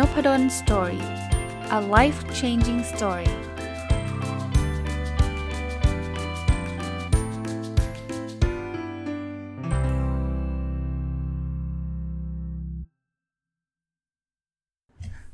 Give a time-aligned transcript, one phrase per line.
[0.00, 1.04] Nopadol Story
[1.78, 3.30] a life changing story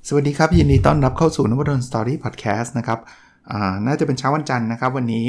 [0.08, 2.98] สวัสดีครับ ยินดีต้อนรับเข้าสู่นพดล Story podcast นะครับ
[3.86, 5.24] น่าจะเป็นเช้าวันจันทร์นะครับ วันนี้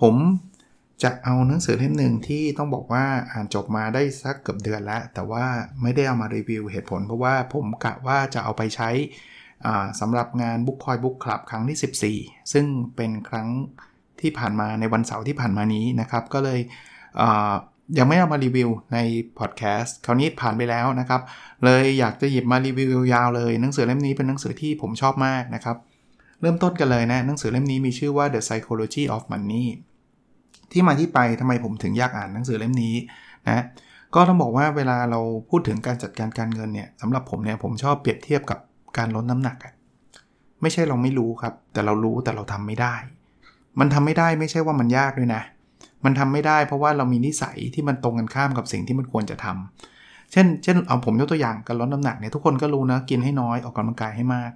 [0.00, 0.14] ผม
[1.02, 5.44] จะเอาหนังสือเล่มหนึ่งที่ต้องบอกว่าอ่านจบมาได้สักเกือบเดือนแล้ว แต่ว่า
[5.82, 8.90] ไม่ได้เอามารีวิวเหตุผล เพราะว่าผมกะว่าจะเอาไปใช้
[10.00, 13.48] สำหรับงาน Book Point Book Club ครั้งที่ 14 ซึ่งเป็นครั้ง
[14.20, 16.60] ที่ผ่านมาในวันเสาร์ที่ผ่านมานี้นะครับ ก็เลย
[17.98, 18.98] ยังไม่เอามารีวิวใน
[19.38, 21.20] พอดแคสต์คราวนี้ผ่านไปแล้วนะครับ
[21.64, 25.76] เลยอยากจะหยิบมารีวิวยาวเลยหนังสือเล่มนี้เป็นหนังสือที่ผมชอบมากนะครับ
[26.40, 29.66] เริ่มต้นกันเลยนะหนังสือเล่มนี้มีชื่อว่า The Psychology of Money
[30.72, 32.94] ที่มาที่ไปทำไมผมถึงอยากอ่านหนังสือเล่มนี้
[33.48, 33.64] นะ
[34.14, 35.20] ก็ต้องบอกว่าเวลาเรา
[35.50, 38.58] พูดถึงการจัดการการเงินเนี่ยสำหรับผมเนี่ยผมชอบเปรียบเทียบกับ
[38.98, 39.72] การลดน้ำหนักอะ
[40.62, 42.94] ไม่ใช่เราไม่รู้ครับ แต่เรารู้แต่เราทำไม่ได้
[43.80, 45.42] มันทำไม่ได้ไม่ใช่ว่ามันยากด้วยนะ
[46.04, 54.50] มันทำไม่ได้เพราะว่าเรามีนิสัยที่มันตรงกันข้ามกับสิ่งที่มันควรจะทำเช่น เช่นเอาผมยกตัวอย่างการลดน้ำหนักเนี่ยทุกคนก็รู้นะกินให้น้อยออกกำลังกายให้มาก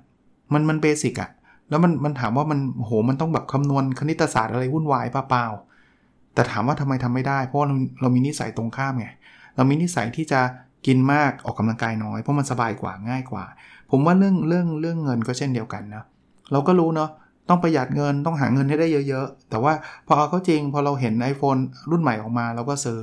[0.52, 1.30] มันมันเบสิกอะ
[1.70, 5.46] แล้วมันมันถามว่ามันโหมันต้องแบบคำนวณคณิตศาสตร์อะไรวุ่นวายเปล่า
[6.36, 9.08] แต่ถามว่าทำไมทำไม่ได้ เพราะเราเรามีนิสัยตรงข้ามไง
[9.56, 10.40] เรามีนิสัยที่จะ
[10.86, 13.44] กินมากออกกำลังกายน้อย เพราะมันสบายกว่าง่ายกว่า
[13.90, 16.04] ผมว่าเรื่องเรื่องเรื่องเงินก็เช่นเดียวกันนะ
[16.52, 17.10] เราก็รู้เนาะ
[17.48, 19.72] ต้องประหยัดเงินต้องหาเงินให้ได้เยอะๆ แต่ว่า
[20.06, 23.00] พอเอาเข้าจริง พอเราเห็น iPhone รุ่นใหม่ออกมาเราก็ซื้อ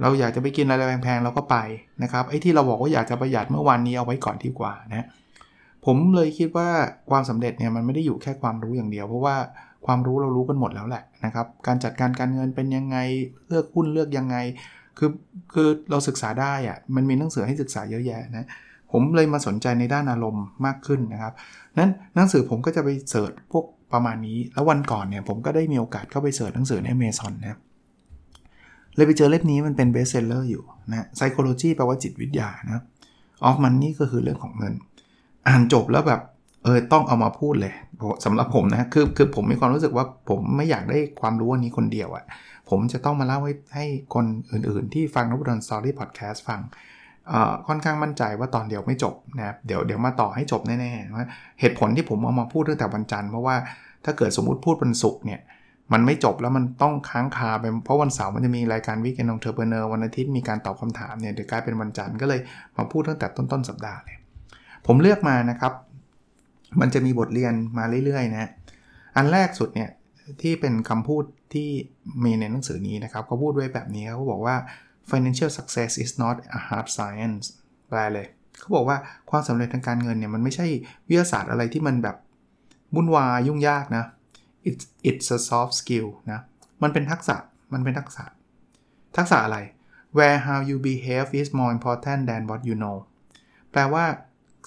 [0.00, 1.56] เราอยากจะไปกินอะไรแพงๆเราก็ไป
[2.02, 5.06] นะครับไอ้ที่เราบอกว่าอยากจะประหยัดเมื่อวานนี้เอาไว้ก่อนดีกว่านะ
[5.84, 6.68] ผมเลยคิดว่า
[7.10, 9.36] ความสำเร็จเนี่ยมันไม่ได้อยู่แค่ความรู้อย่างเดียว เพราะว่า
[9.86, 12.96] ความรู้เรารู้กันหมดแล้วแหละ นะครับการจัดการการเงินเป็นยังไง
[13.48, 14.36] เลือกหุ้นเลือกยังไง
[14.98, 15.10] คือ
[15.54, 18.46] คือเราศึกษาได้อะมันมีหนังสือให้ศึกษาเยอะแยะนะ
[18.92, 21.32] ผมเลยมาสนใจในด้านอารมณ์มากขึ้นนะครับ
[21.78, 27.58] นั้นหนังสือผมก็จะไป search พวกประมาณนี้ แล้ววันก่อนเนี่ยผมก็ได้มีโอกาสเข้าไป search หนังสือในเมซอนนะ
[28.96, 32.82] เลยไปเจอเล่มนี้มันเป็น best seller อยู่นะ psychology แปลว่าจิตวิทยานะ
[33.48, 34.74] of money ก็คือเรื่องของเงิน
[35.46, 36.20] อ่านจบแล้วแบบ
[36.64, 37.74] เออต้องเอามาพูดเลย
[38.24, 42.24] สำหรับผมนะคือคือผมมีความรู้สึกว่าผมไม่อยากได้ความรู้อันนี้คนเดียวอะ่ะ
[42.70, 46.60] ผมจะต้องมาเล่าให้ให้คนอื่นๆ ที่ฟัง Nopadol's Story Podcast ฟัง
[47.68, 51.26] ค่อนข้างมั่นใจว่าตอนเดียวไม่จบนะครับเดี๋ยวเดี๋ยวมาต่อให้จบแน่ๆว่า
[51.60, 53.56] เหตุผลที่ผมเอามาพูดตั้งแต่วันจันทร์เพราะว่า
[54.04, 55.40] ถ้าเกิดสมมติพูดวันศุกร์เนี่ย
[55.92, 62.40] มันไม่จบแล้วมันต้องค้างคาไปเพราะวันเสาร์มันจะมีรายการ Weekend Entrepreneur วันอาทิตย์มีการตอบคำถามเนี่ยเดี๋ยวกลายเป็นวันจันทร์ก็เลย
[62.76, 64.16] มาพูดตั้งแต่ต้นๆสัปดาห์เลย
[64.86, 65.72] ผมเลือกมานะครับ
[66.80, 68.50] มันจะมีบทเรียนมาเรื่อยๆนะ
[69.16, 69.90] อันแรกสุดเนี่ย
[70.42, 71.24] ที่เป็นคำพูด
[71.54, 71.68] ที่
[72.24, 74.56] มีในหนังสือนี้นะครับเขาพูดไว้แบบนี้เขาบอกว่า
[75.10, 77.44] financial success is not a hard science
[77.88, 78.26] แปลเลย
[78.60, 78.96] เขาบอกว่า
[79.30, 80.66] ความสำเร็จทางการเงินเนี่ยมันไม่ใช่
[81.08, 82.16] วิทยาศาสตร์อะไรที่มันแบบ
[82.94, 84.04] วุ่นวายยุ่งยากนะ
[84.68, 86.40] it's it's a soft skill นะ
[86.82, 87.36] มันเป็นทักษะ
[87.72, 88.24] มันเป็นทักษะ
[89.16, 89.58] ทักษะอะไร
[90.16, 92.98] where how you behave is more important than what you know
[93.72, 94.04] แปลว่า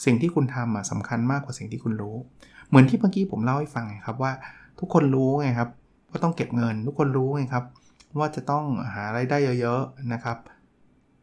[0.05, 2.15] สิ่งที่คุณทำสำคัญมากกว่าสิ่งที่คุณรู้
[2.67, 4.31] เหมือนที่เมื่อกี้ผมเล่าให้ฟังไงครับว่า
[4.79, 5.69] ทุกคนรู้ไงครับ
[6.09, 7.63] ว่าต้องเก็บเงิน ทุกคนรู้ไงครับ
[8.19, 10.37] ว่าจะต้องหาไรายได้เยอะๆนะครับ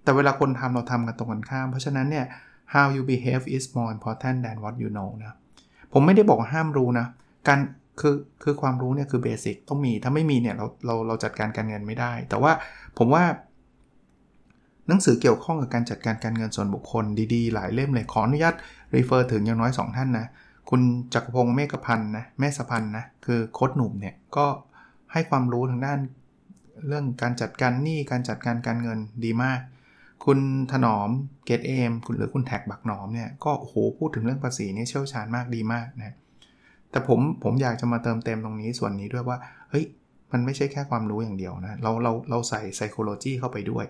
[0.02, 2.26] แต่เวลาคนทำเราทำกันตรงกันข้าม เพราะฉะนั้นเนี่ย
[2.74, 5.36] how you behave is more important than what you know นะ
[5.92, 7.06] ผมไม่ได้บอกห้ามรู้นะ
[7.48, 7.58] การ
[8.00, 12.52] คือคือความรู้เนี่ยคือเบสิกต้องมีถ้าไม่มีเนี่ยเราเราเราจัดการการเงินไม่ได้ แต่ว่า
[12.98, 13.24] ผมว่า
[14.88, 18.54] หนังสือเกี่ยวข้องกับการจัดการการเงินส่วนบุคคลดีๆ หลายเล่มเลยขออนุญาต
[18.94, 20.26] รีเฟอร์ถึงอย่างน้อย 2 ท่านนะ
[20.70, 20.80] คุณ
[21.14, 24.46] จักรพงศ์เมฆพันธ์นะแม่สะพันธ์นะคือโค้ดหนุ่มเนี่ยก็
[25.12, 25.98] ให้ความรู้ทางด้าน
[26.86, 29.60] เรื่องการจัดการหนี้การจัดการการเงินดีมาก
[30.24, 30.38] คุณ
[30.72, 31.08] ถนอม
[31.44, 36.14] เกตเอมคุณหรือคุณแท็กบักหนอมเนี่ยก็โหพูดถึงเรื่องภาษีนี่เชี่ยวชาญมากดีมากนะ
[36.90, 39.38] แต่ผมผมอยากจะมาเติมเต็มตรงนี้ส่วนนี้ด้วยว่า
[39.70, 39.84] เฮ้ย
[40.32, 43.84] มันไม่ใช่แค่ความรู้อย่างเดียวนะเราเราเราใส่ psychology เข้าไปด้วย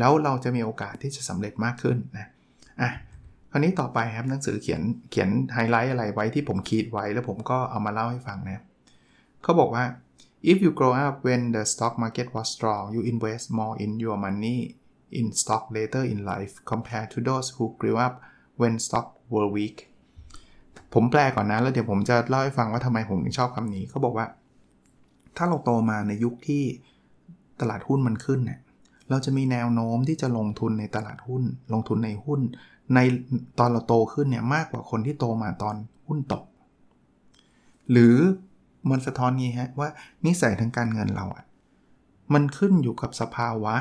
[0.00, 2.26] แล้วเราจะมีโอกาสที่จะสำเร็จมากขึ้นนะ
[2.80, 2.90] อะ
[3.50, 8.62] คราวนี้ต่อไปครับหนังสือเขียนเขียนไฮไลท์อะไรไว้ที่ผมคีดไว้แล้วผมก็เอามาเล่าให้ฟังนะ
[9.42, 9.84] เขาบอกว่า
[10.50, 14.18] if you grow up when the stock market was strong you invest more in your
[14.26, 14.58] money
[15.18, 18.14] in stock later in life compared to those who grew up
[18.60, 19.78] when stock were weak
[20.94, 24.26] ผมแปลก่อนนะ แล้วเดี๋ยวผมจะเล่าให้ฟังว่าทำไมผมถึงชอบคำนี้เขาบอกว่า
[25.36, 26.62] ถ้าเราโตมาในยุคที่
[27.60, 28.60] ตลาดหุ้นมันขึ้นเนี่ย
[29.10, 31.42] เราจะมีแนวโน้มที่จะลงทุนในตลาดหุ้น
[31.72, 32.40] ลงทุนในหุ้น
[32.94, 32.98] ใน
[33.58, 35.76] ตอนเราโตขึ้นเนี่ยมากกว่าคนที่โตมาตอน
[36.06, 36.44] หุ้นตก
[37.90, 38.16] หรือ
[38.90, 39.88] มันสะท้อนงี้ฮะว่า
[40.26, 41.44] นิสัยทางการเงินเราอะ
[42.34, 43.74] มันขึ้นอยู่กับสภาวะ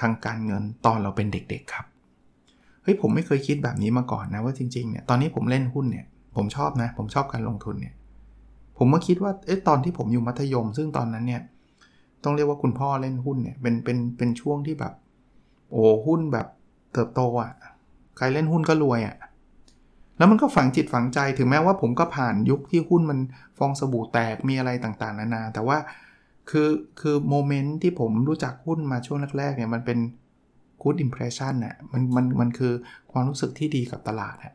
[0.00, 1.86] ทางการเงินตอนเราเป็นเด็กๆครับ
[2.82, 6.06] เฮ้ยผมไม่เคยคิดแบบนี้มาก่อนนะว่าจริงๆเนี่ยตอนนี้ผมเล่นหุ้นเนี่ย
[6.36, 7.94] ผมชอบนะ ผมชอบการลงทุนเนี่ย
[8.78, 11.42] ผมมาคิดว่าเอ๊ะตอนที่ผมอยู่มัธยม ซึ่งตอนนั้นเนี่ย
[12.24, 14.92] ต้องเรียกว่าคุณพ่อเล่นหุ้นเนี่ยเป็นเป็นเป็นช่วงที่แบบ
[15.70, 16.46] โอ้หุ้นแบบ
[16.92, 17.52] เติบโตอะ่ะ
[18.16, 19.16] ใครเล่นหุ้นก็รวยอะ่ะ
[20.18, 23.18] แล้วมันก็ฝังจิตฝังใจถึงแม้ว่าผมก็ผ่านยุคที่หุ้นมัน
[23.58, 25.78] ฟองสบู่แตกมีอะไรต่างๆ นานา แต่ว่า
[26.50, 26.68] คือ
[27.00, 29.98] คือโมเมนต์ที่ผมรู้จักหุ้นมาช่วงแรกๆเนี่ยมันเป็น
[30.82, 32.72] good impression น่ะมันมันมันคือ
[33.12, 34.54] ความรู้สึกที่ดีกับตลาดอะ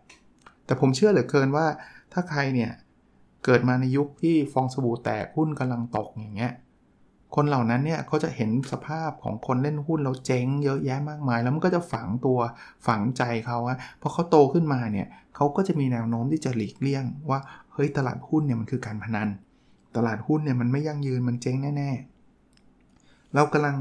[0.65, 1.65] แต่ผมเชื่อเหลือเกินว่า
[2.13, 2.71] ถ้าใครเนี่ย
[3.45, 6.54] เกิดมาในยุคที่ฟองสบู่แตกหุ้นกำลังตกอย่างเงี้ย
[7.35, 12.39] คนเหล่านั้นเนี่ยเขาจะเห็นสภาพของคนเล่นหุ้นแล้วเจ๊งเยอะแยะมากมาย แล้วมันก็จะฝังตัว
[12.88, 17.39] ฝังใจเขาอะพอเขาโตขึ้นมาเนี่ยเขาก็จะมีแนวโน้มที่จะหลีกเลี่ยง ว่า
[17.74, 19.30] เฮ้ยตลาดหุ้นเนี่ยมันคือการพนัน
[19.95, 23.75] ตลาดหุ้นเนี่ยมันไม่ยั่งยืนมันเจ๊งแน่ๆเรากำลัง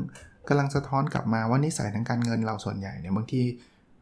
[0.48, 3.42] กำลังสะท้อนกลับมาว่านิสัยทางการเงินเราส่วนใหญ่เนี่ยบางที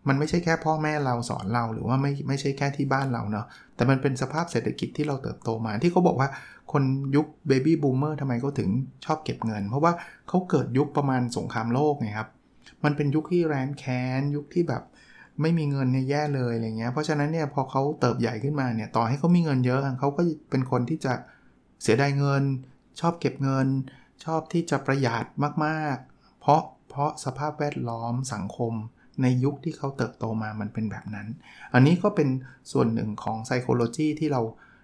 [0.09, 6.29] มันไม่ใช่แค่พ่อแม่เราสอนเราหรือว่าไม่ไม่ใช่แค่ที่บ้านเราเนาะแต่มันเป็นสภาพเศรษฐกิจที่เราเติบโตมาที่เขาบอกว่า
[6.73, 6.83] คน
[7.17, 8.69] ยุคเบบี้บูมเมอร์ทำไมเขาถึง
[9.05, 9.93] ชอบเก็บเงิน เพราะว่า
[10.29, 12.29] เขาเกิดยุคประมาณสงครามโลกไงครับ
[12.85, 14.83] มันเป็นยุคที่แรนแค้น ยุคที่แบบ
[15.41, 21.13] ไม่มีเงินเนี่ยแย่เลยอะไรเงี้ยเพราะฉะนั้นเนี่ยพอเขาเติบใหญ่ขึ้นมาเนี่ยต่อให้เขามีเงินเยอะเขาก็เป็นคนที่จะ
[21.83, 22.43] เสียดายเงิน
[23.01, 23.67] ชอบเก็บเงิน
[24.25, 25.25] ชอบที่จะประหยัด
[25.67, 26.61] มากๆ เพราะ
[26.91, 28.73] เพราะสภาพแวดล้อมสังคม
[29.23, 31.27] ในยุคที่เขาเติบโตมามันเป็นแบบนั้น
[31.75, 32.29] อันนี้ก็เป็น
[32.73, 34.41] ส่วนหนึ่งของ psychology ที่เรา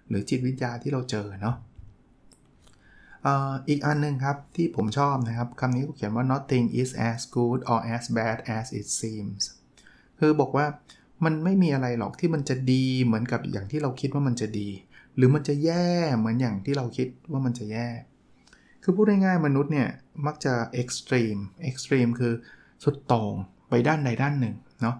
[0.09, 1.55] หรือจิตวิทยาที่เราเจอเนาะ
[3.69, 9.41] อีกอันนึงครับที่ผมชอบนะครับคำนี้เขาเขียนว่า nothing is as good or as bad as it seems
[10.19, 10.65] คือบอกว่า
[11.25, 14.69] มันไม่มีอะไรหรอกที่มันจะดีเหมือนกับอย่างที่เราคิดว่ามันจะดี
[15.15, 17.87] หรือมันจะแย่เหมือนอย่างที่เราคิดว่ามันจะแย่
[18.83, 19.89] คือพูดง่ายๆมนุษย์เนี่ย
[20.25, 22.33] มักจะ extreme extreme คือ
[22.83, 23.33] สุดโต่ง
[23.69, 24.95] ไปด้านใดด้านหนึ่งเนาะ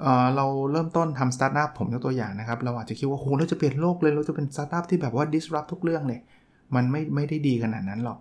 [0.00, 6.20] เราเริ่มต้นทำสตาร์ทอัพผมยกตัวอย่างนะครับ เราอาจจะคิดว่าโหเราจะเปลี่ยนโลกเลย เราจะเป็นสตาร์ทอัพที่แบบว่า disrupt ทุกเรื่องเลย
[6.74, 8.18] มันไม่ไม่ได้ดีขนาดนั้นหรอก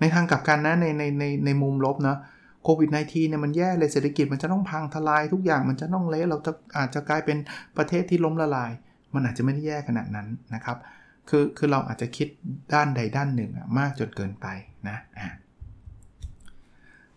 [0.00, 2.18] ในทางกลับกันนะในในในในมุมลบเนาะ
[2.64, 7.38] โควิด -19 เนี่ยมันแย่เลยเศรษฐกิจมันจะต้องพังทลายทุกอย่างมันจะต้องเละเราจะอาจจะกลายเป็น
[7.76, 8.70] ประเทศที่ล้มละลาย
[9.14, 10.76] มันอาจจะไม่ได้แย่ขนาดนั้นนะครับ
[11.28, 12.28] คือคือเราอาจจะคิด
[12.74, 14.46] ด้านใดด้านหนึ่งมากจนเกินไป
[14.88, 15.28] นะอะ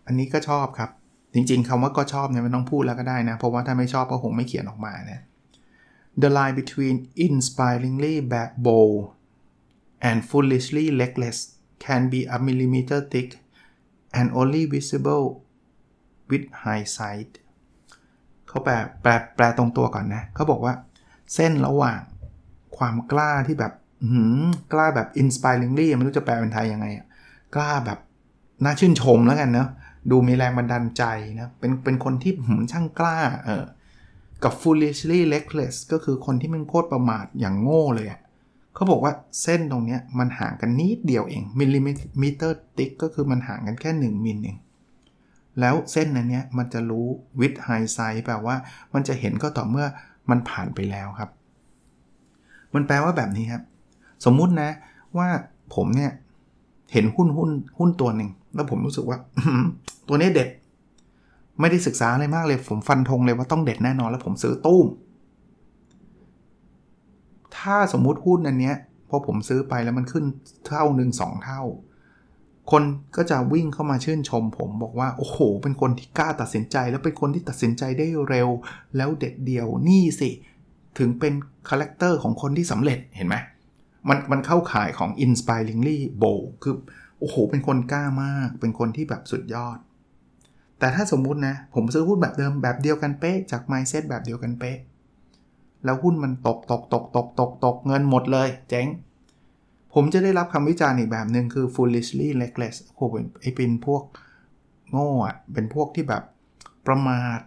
[0.06, 0.90] อันนี้ก็ชอบครับ
[1.34, 5.20] จริงๆคำว่าก็ชอบเนี่ยไม่ต้องพูดแล้วก็ได้นะ เพราะว่าถ้าไม่ชอบก็คงไม่เขียนออกมานะ
[6.22, 6.96] The line between
[7.26, 8.14] inspiringly
[8.66, 9.00] bold
[10.08, 11.38] and foolishly reckless
[11.84, 13.30] can be a millimeter thick
[14.18, 15.26] and only visible
[16.30, 17.32] with hindsight
[18.48, 20.74] เขาแปลแปลแปลตรงตัวก่อนนะเขาบอกว่า
[21.34, 22.00] เส้นระหว่าง
[22.76, 23.72] ความกล้าที่แบบ
[24.72, 26.86] กล้าแบบ inspiringly ไม่รู้จะแปลเป็นไทยยังไง
[27.54, 27.98] กล้าแบบ
[28.64, 29.68] น่าชื่นชมแล้วกันเนาะ
[30.10, 31.04] ดูมีแรงบันดาลใจ
[31.38, 33.64] นะ เป็นเป็นคนที่หืมช่างกล้าเออ
[34.44, 38.20] กับ foolishly reckless ก็คือคนที่มันโคตรประมาทอย่างโง่เลยอะ
[38.74, 39.12] เขาบอกว่า
[39.42, 42.46] เส้นตรงนี้มันห่างกันนิดเดียวเองมิลลิเมตร
[42.78, 44.56] ติ๊กก็คือมันห่างกันแค่ 1 มิลเอง
[45.60, 47.06] แล้วเส้นนั้นเนี้ยมันจะรู้
[47.40, 48.56] วิดไฮไซแปลว่า
[48.94, 49.86] มันจะเห็นก็ต่อเมื่อ
[50.30, 51.30] มันผ่านไปแล้วครับ
[52.74, 53.62] มันแปลว่าแบบนี้ครับ
[54.24, 54.70] สมมุตินะ
[55.18, 55.28] ว่า
[55.74, 56.12] ผมเนี่ย
[56.92, 59.18] เห็นหุ้นหุ้นหุ้นตัวหนึ่ง แล้วผมรู้สึกว่า
[60.08, 60.48] ตัวนี้เด็ด
[61.60, 64.86] ไม่ได้ศึกษาอะไรมากเลย ผมฟันธงเลยว่าต้องเด็ดแน่นอน แล้วผมซื้อตู้ม
[67.56, 68.76] ถ้าสมมุติหุ้นอันเนี้ย
[69.08, 70.24] พอผมซื้อไปแล้วมันขึ้น
[70.66, 71.62] เท่าหนึ่งสองเท่า
[72.70, 72.82] คน
[73.16, 78.48] ก็จะวิ่งเข้ามาชื่นชม ผมบอกว่า โอ้โห เป็นคนที่กล้าตัดสินใจ แล้วเป็นคนที่ตัดสินใจได้เร็ว
[78.96, 80.30] แล้วเด็ดเดียวนี่สิ
[80.98, 81.34] ถึงเป็น
[81.68, 83.36] character ของคนที่สำเร็จเห็นไหม
[84.08, 86.74] มันมันเข้าข่ายของ inspiringly bold คือ
[87.20, 89.78] โอ้โห เป็นคนกล้ามาก เป็นคนที่แบบสุดยอด
[90.78, 94.78] แต่ถ้าสมมุตินะ ผมซื้อหุ้นแบบเดิมแบบเดียวกันเป๊ะ จาก mindset แบบเดียวกันเป๊ะ
[95.84, 98.86] แล้วหุ้นมันตกตกตกตกตกตกเงินหมดเลย เจ๊ง
[99.94, 104.02] ผมจะได้รับคำวิจารณ์อีกแบบหนึ่งคือ foolishly reckless โอ้เป็นไอ้เป็นพวก
[104.90, 106.22] โง่อะเป็นพวกที่แบบ
[106.86, 107.38] ประมาท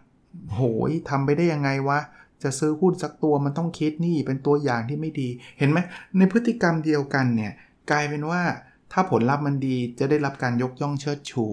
[0.54, 2.00] โหยทำไปได้ยังไงวะ
[2.44, 5.80] จะซื้อหุ้นสักตัวมันต้องคิดนี่เป็นตัวอย่างที่ไม่ดี เห็นไหม
[6.18, 7.54] ในพฤติกรรมเดียวกันเนี่ย
[7.92, 8.42] กลายเป็นว่า
[8.94, 11.46] ถ้าผลลัพธ์มันดีจะได้รับการยกย่องเชิดชู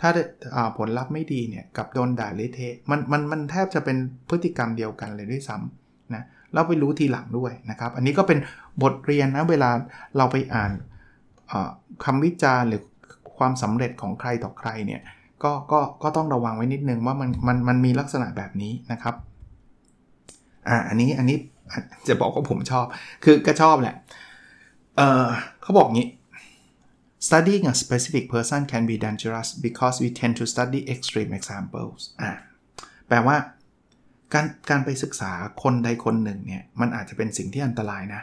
[0.00, 0.10] ถ้า
[0.78, 3.96] ผลลัพธ์ไม่ดีเนี่ยกับโดนด่าเละเทะมันมันมันแทบจะเป็น
[4.28, 6.22] พฤติกรรมเดียวกันเลยด้วยซ้ำนะ
[6.54, 8.38] เราไปรู้ทีหลังด้วยนะครับ อันนี้ก็เป็น
[8.82, 9.70] บทเรียนนะเวลา
[10.16, 10.72] เราไปอ่าน
[12.04, 12.82] คำวิจารณ์หรือ
[13.38, 15.00] ความสำเร็จของใครต่อใครเนี่ย
[15.42, 19.14] ก็ก็ก็ต้องระวังไว้นิดนึงว่ามันมันมันมีลักษณะแบบนี้นะครับ
[20.68, 21.36] อ่าอันนี้อันนี้
[22.08, 22.86] จะบอกว่าผมชอบ
[23.24, 23.94] คือก็ชอบแหละ
[24.96, 25.26] เออ
[25.62, 26.08] เขาบอกงี้
[27.26, 32.30] studying a specific person can be dangerous because we tend to study extreme examples อ่า
[33.08, 33.36] แปลว่า
[34.34, 38.22] การการไปศึกษาคนใดคนหนึ่งเนี่ย มันอาจจะเป็นสิ่งที่อันตรายนะ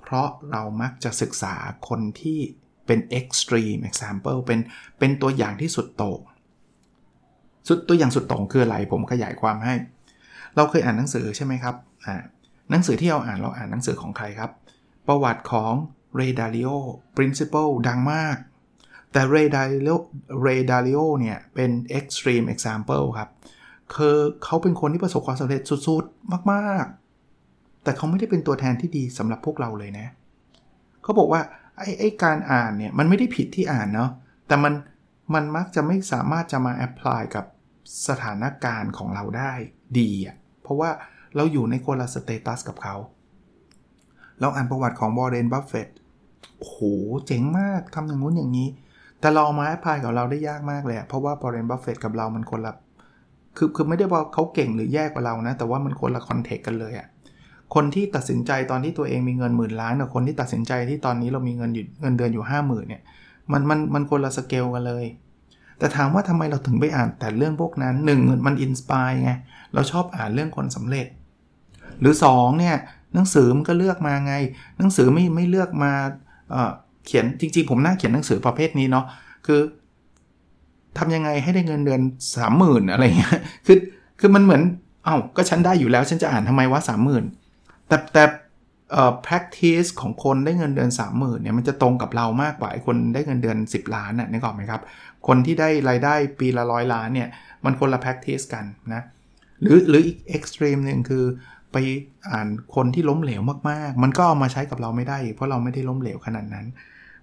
[0.00, 1.54] เพราะเรามักจะศึกษา
[1.88, 2.38] คนที่
[2.86, 4.60] เป็น extreme example เป็น
[4.98, 6.20] เป็นตัวอย่างที่สุดโต่ง
[7.68, 9.74] สุดตัวอย่างสุดโต่งคืออะไร ผมขยายความให้
[10.56, 11.74] เราเคยอ่านหนังสือใช่ไหมครับ
[12.06, 12.14] อ่า
[12.70, 14.50] หนังสือที่เราอ่านเราอ่านหนังสือของใครครับ
[15.06, 15.72] ประวัติของ
[16.18, 16.76] Ray Dalio
[17.16, 18.36] Principle ดังมาก
[19.12, 19.96] แต่ Ray Dalio
[20.46, 23.30] Ray Dalio เนี่ย เป็น extreme example ครับ
[23.94, 30.06] คือเขาเป็นคนที่ประสบความสำเร็จสุดๆ มากๆ แต่เขาไม่ได้เป็นตัวแทนที่ดีสำหรับพวกเราเลยนะ
[31.02, 31.40] เขาบอกว่า
[31.78, 34.10] ไอ้ไอ้การอ่านเนี่ย มันไม่ได้ผิดที่อ่านเนาะ
[34.46, 34.74] แต่มัน
[35.34, 37.44] มันมักจะไม่สามารถจะมา apply กับ
[38.08, 39.52] สถานการณ์ของเราได้
[39.98, 40.90] ดีอะ เพราะว่า
[41.36, 42.96] เราอยู่ในคนละ status กับเขา
[44.40, 45.88] เราอ่านประวัติของ Warren Buffett
[46.60, 46.78] โอ้โห
[47.26, 48.68] เจ๋งมากทำอย่างนู้นอย่างนี้
[49.20, 52.74] แต่เรามา apply กับเราได้ยากมากเลยเพราะว่า Warren Buffett กับเรามันคนละ
[53.56, 57.06] คือคือไม่ได้ว่าเขาเก่งหรือแย่กว่าเรานะ แต่ว่ามันคนละ context กันเลยอะ
[57.74, 63.02] คนที่ตัดสินใจตอนที่ตัวเองมีเงินหมื่นล้านกับคนที่ตัดสินใจที่ตอนนี้เรามีเงินอยู่เงินเดือนอยู่ห้าหมื่นเนี่ย
[63.52, 65.04] มันมันมันคนละสเกลกันเลย
[65.78, 69.30] แต่ถามว่าทำไมเราถึงไปอ่านแต่เรื่องพวกนั้นหนึ่งมัน inspire ไง
[69.74, 71.06] เราชอบอ่านเรื่องคนสำเร็จ
[72.00, 72.76] หรือ2เนี่ย
[73.14, 74.34] หนังสือมันก็เลือกมาไง
[74.78, 75.92] หนังสือไม่ไม่เลือกมา
[77.06, 79.04] เขียนจริง ๆ ผมน่าเขียนหนังสือประเภทนี้เนาะ
[79.46, 79.60] คือ
[80.98, 82.00] ทำยังไงให้ได้เงินเดือน
[82.36, 83.78] สามหมื่นอะไรเงี้ยคือ
[84.20, 84.62] คือมันเหมือน
[85.04, 87.24] เอา้าก็ฉันได้อยู่แล้วฉันจะอ่านทำไมว่าสามหมื่น
[87.88, 88.24] แต่แต่
[88.92, 94.80] เอ่อ practice ของคนได้เงินเดือนสามหมื่นเนี่ยมันจะตรงกับเรามากกว่าคนได้เงินเดือน 10 ล้านน่ะนึกออกไหมครับ
[95.26, 97.28] คนที่ได้รายได้ปีละร้อยล้านเนี่ย
[97.64, 98.64] มันคนละ practice กัน
[98.94, 99.02] นะ
[99.60, 101.24] หรือหรืออีก extreme หนึ่งคือ
[101.72, 101.76] ไป
[102.30, 106.66] อ่านคนที่ล้มเหลวมากๆ มันก็เอามาใช้กับเราไม่ได้ เพราะเราไม่ได้ล้มเหลวขนาดนั้น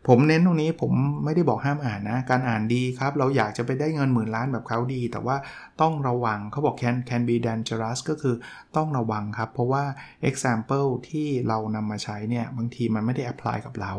[0.08, 0.92] ผมเน้นตรงนี้ผม
[1.24, 5.36] ไม่ได้บอกห้ามอ่านนะ การอ่านดีครับ เราอยากจะไปได้เงินหมื่นล้านแบบเขาดี แต่ว่า
[5.82, 8.36] ต้องระวังเขาบอก can can be dangerous ก็คือ
[8.75, 9.84] ต้องระวังครับ เพราะว่า
[10.30, 13.94] example ที่เรานำมาใช้เนี่ยบางทีมันไม่ได้ apply กับเรา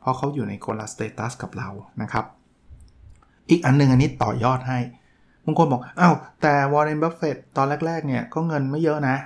[0.00, 1.68] เพราะเขาอยู่ในคนละ status กับเรา
[2.02, 2.24] นะครับ
[3.50, 4.78] อีกอันนึงอันนี้ต่อยอดให้
[5.44, 9.16] บางคนบอกอ้าวแต่ Warren Buffett ตอนแรก ๆ เนี่ยก็เงินไม่เยอะนะ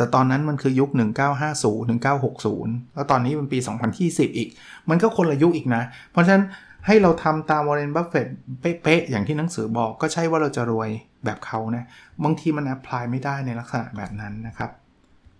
[0.00, 0.90] แต่ตอนนั้นมันคือยุค
[1.32, 1.90] 1950
[2.20, 3.58] 1960 แล้วตอนนี้เป็นปี
[3.98, 4.48] 2020 อีก
[4.90, 6.44] มันก็คนละยุคอีกนะ เพราะฉะนั้น
[6.86, 8.28] ให้เราทำตาม Warren Buffett
[8.60, 10.90] เป๊ะๆอย่างที่หนังสือบอกก็ใช่ว่าเราจะรวย
[11.24, 11.84] แบบเขานะ
[12.24, 14.70] บางทีมัน apply ไม่ได้ในลักษณะแบบนั้นนะครับ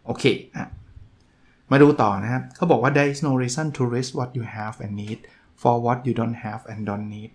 [0.07, 0.25] โอเค
[0.57, 0.69] อะ
[1.71, 5.19] มาดูต่อนะครับเขาบอกว่า there is no reason to risk what you have and need
[5.61, 7.31] for what you don't have and don't need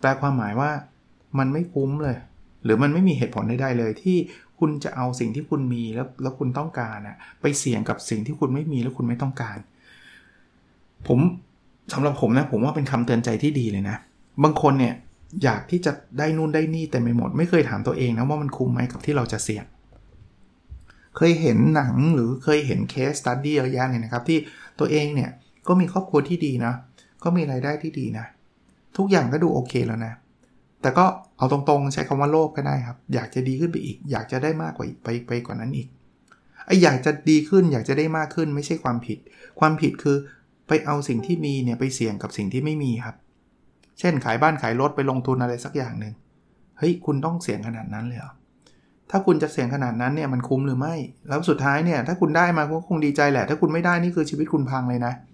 [0.00, 0.70] แปลความหมายว่า
[1.38, 2.18] มันไม่คุ้มเลย
[2.64, 4.16] หรือมันไม่มีเหตุผลใดๆเลยที่
[4.60, 9.58] คุณจะเอาสิ่งที่คุณมีแล้วแล้วคุณต้องการอะไปเสี่ยงกับสิ่งที่คุณไม่มีแล้วคุณไม่ต้องการ
[11.06, 11.18] ผม
[11.92, 13.96] สำหรับผมนะผมว่าเป็นคำเตือนใจที่ดีเลยนะ
[14.42, 14.94] บางคนเนี่ย
[15.42, 19.64] อยากที่จะได้นู่นได้นี่แต่ไม่หมด ไม่เคยถามตัวเองนะว่ามันคุ้มไหมกับที่เราจะเสี่ยง
[21.16, 24.38] เคยเห็นหนังหรือเคยเห็น case study เยอะแยะเลยนะครับ ที่
[24.78, 25.30] ตัวเองเนี่ย
[25.68, 26.72] ก็มีครอบครัวที่ดีนะ
[27.24, 28.26] ก็มีรายได้ที่ดีนะ
[28.96, 30.12] ทุกอย่างก็ดูโอเคแล้วนะ
[30.86, 31.06] แต่ก็
[31.38, 35.88] เอาตรงๆ ใช้คำว่าโลภก็ได้ครับ อยากจะดีขึ้นไปอีก อยากจะได้มากกว่าไปไปกว่านั้นอีก
[36.66, 39.18] ไอ้อยากจะดีขึ้นอยากจะได้มากขึ้นไม่ใช่ความผิด
[39.60, 40.16] ความผิดคือ
[40.68, 43.16] ไปเอาสิ่งที่มีเนี่ยไปเสี่ยงกับสิ่งที่ไม่มีครับ
[43.98, 46.14] เช่นขายบ้านขายรถไปลงทุนอะไรสักอย่างหนึ่ง
[46.78, 48.32] เฮ้ยคุณต้องเสี่ยงขนาดนั้นเลยเหรอ
[49.10, 50.94] ถ้าคุณจะเสี่ยงขนาดนั้นเนี่ยมันคุ้มหรือไม่
[51.28, 55.25] แล้วสุดท้ายเนี่ยถ้าคุณได้มาก็คงดีใจแหละ ถ้าคุณไม่ได้นี่คือชีวิตคุณพังเลยนะเ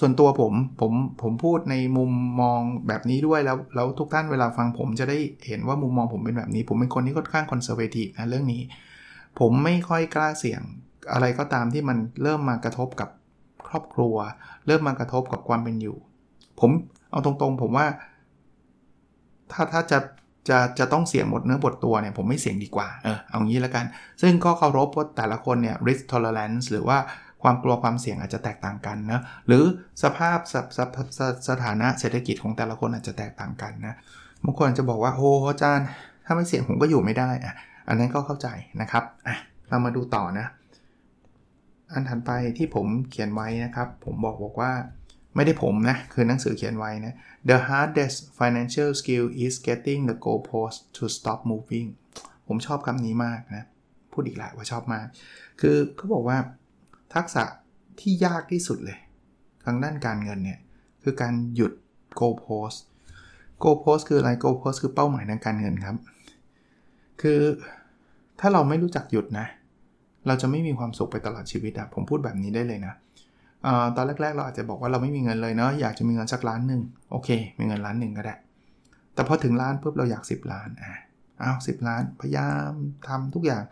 [0.00, 0.92] ส่วนตัวผมผม
[1.22, 8.62] ผมพูดในมุมมองแบบนี้ด้วยแล้วแล้วทุกท่านเวลาฟังผมจะได้เห็นว่ามุมมองผมเป็นแบบนี้ ผมเป็นคนที่ค่อนข้างคอนเซอร์เวทีฟนะเรื่องนี้
[9.38, 10.60] ผมไม่ค่อยกล้าเสี่ยง
[11.12, 13.08] อะไรก็ตามที่มันเริ่มมากระทบกับ
[13.68, 14.16] ครอบครัว
[14.66, 15.96] เริ่มมากระทบกับความเป็นอยู่
[16.60, 16.70] ผม
[17.10, 17.86] เอาตรงๆ ผมว่า
[19.52, 19.98] ถ้าถ้าจะ
[20.48, 23.84] จะจะต้องเสี่ยงหมดเนื้อหมดตัวเนี่ยผมไม่เสี่ยงดีกว่าเออเอางี้แล้วกัน
[24.22, 26.98] ซึ่งก็เคารพว่าแต่ละคนเนี่ย risk tolerance หรือว่า
[27.42, 29.64] ความกลัวความเสี่ยงอาจจะแตกต่างกันนะหรือ
[30.02, 30.78] สภาพสส
[31.18, 33.94] สสถานะเศรษฐกิจของแต่ละคนอาจจะแตกต่างกันนะ
[34.44, 35.86] บางคนจะบอกว่าโอ้อาจารย์
[36.24, 37.54] ถ้าไม่เสี่ยงผมก็อยู่ไม่ได้อะ
[37.88, 38.48] อันนั้นก็เข้าใจ
[38.80, 39.36] นะครับอะ
[39.68, 40.46] เรามาดูต่อนะ
[41.92, 44.72] อันถัดไปที่ผมเขียนไว้นะครับ ผมบอกบอกว่า
[45.36, 47.14] ไม่ได้ผมนะ คือหนังสือเขียนไว้นะ
[47.48, 51.88] The hardest financial skill is getting the goalpost to stop moving
[52.48, 53.64] ผมชอบคำนี้มากนะ
[54.12, 55.06] พูดอีกหลายว่าชอบมาก
[55.60, 56.38] คือเขาบอกว่า
[57.14, 57.44] ทักษะ
[58.00, 58.98] ที่ยากที่สุดเลย
[59.64, 60.58] ทางด้านการเงินเนี่ย
[61.02, 61.72] คือการหยุด
[62.20, 62.78] go post
[63.62, 65.96] go post คืออะไร go post คือเป้าหมายทางการเงินครับ
[67.20, 67.40] คือ
[68.40, 69.46] ถ้าเราไม่รู้จักหยุดนะ
[70.26, 72.94] เราจะไม่มีความสุขไปตลอดชีวิตอะผมพูดแบบนี้ได้เลยนะ
[73.66, 78.34] อตอนแรก ๆ เราอาจจะบอกว่าเราไม่มีเงินเลยเนาะอยากจะมีเงินสักล้านหนึ่งโอเค มีเงินล้านหนึ่งก็ได้
[79.14, 80.98] แต่พอถึงล้านปุ๊บเราอยาก 10 ล้านอะ
[81.42, 82.72] เอา10ล้าน พยายาม
[83.08, 83.62] ทำทุกอย่าง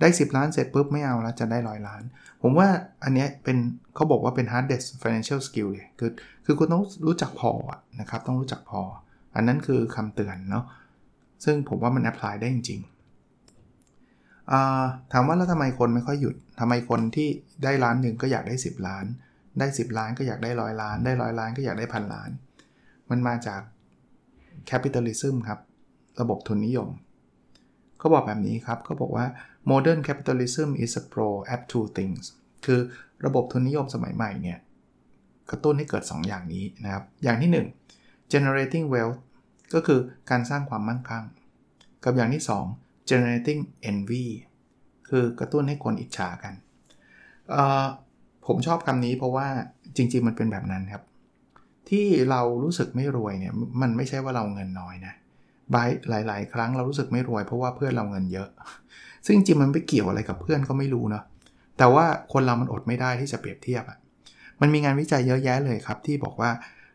[0.00, 2.02] ได้ 10 ล้านเสร็จปุ๊บไม่เอาแล้วจะได้ร้อยล้าน
[2.42, 2.68] ผมว่า
[3.04, 3.56] อันนี้เป็น
[3.94, 6.10] เขาบอกว่าเป็น hardest financial skill เลย คือ
[6.44, 7.52] คือคุณต้องรู้จักพอ
[8.00, 8.82] นะครับ ต้องรู้จักพอ
[9.34, 10.64] อันนั้นคือคำเตือนเนาะ
[11.44, 17.28] ซึ่งผมว่ามัน apply ได้จริงๆถามว่าแล้วทำไมคนไม่ค่อยหยุดทำไมคนที่
[17.64, 19.04] ได้ล้านหนึ่งก็อยากได้ 10 ล้าน
[19.58, 22.30] ได้ 10 ล้านก็อยากได้ร้อยล้าน ได้ร้อยล้านก็อยากได้พันล้าน
[23.10, 23.60] มันมาจาก
[24.70, 25.60] capitalism ครับ
[26.20, 26.88] ระบบทุนนิยม
[27.98, 29.26] เขาบอกแบบนี้ครับเขาบอกว่า
[29.70, 32.24] modern capitalism is a pro at two things
[32.64, 32.80] คือ
[33.24, 34.58] ระบบทุนนิยมสมัยใหม่เนี่ย
[35.50, 37.50] กระตุ้นให้เกิด 2 อย่างนี้นะครับ อย่างที่
[37.92, 39.18] 1 generating wealth
[39.74, 40.00] ก็คือ
[40.30, 41.24] การสร้างความมั่งคั่ง
[42.04, 42.42] กับอย่างที่
[42.76, 43.60] 2 generating
[43.90, 44.24] envy
[45.08, 46.54] คือกระตุ้นให้คนอิจฉากัน
[48.46, 49.46] ผมชอบคำนี้เพราะว่า
[49.96, 51.02] จริง ๆ มันเป็นแบบนั้นครับ
[51.88, 55.14] ที่เรารู้สึกไม่รวยเนี่ยมันไม่ใช่ว่าเราเงินน้อยนะ
[55.74, 55.88] บาย
[56.26, 58.48] หลาย ๆ ครั้งเรารู้สึกไม่รวยเพราะว่าเพื่อนเราเงินเยอะ
[59.26, 61.24] ซึ่งจริงมันไม่เกี่ยวอะไรกับเพื่อนก็ไม่รู้เนาะ
[61.78, 63.98] แต่ว่าคนเรามันอดไม่ได้ที่จะเปรียบเทียบอะ่ะ
[64.60, 66.50] มันมีงานวิจัยเยอะแยะเลยครับที่บอกว่า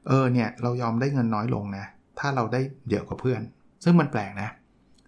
[0.07, 1.85] เออเนี่ยเรายอมได้เงินน้อยลงนะ
[2.19, 3.41] ถ้าเราได้เยอะกว่าเพื่อน
[3.83, 4.49] ซึ่งมันแปลกนะ